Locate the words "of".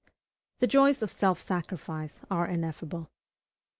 1.03-1.11